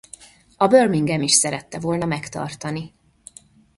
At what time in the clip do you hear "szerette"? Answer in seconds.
1.31-1.79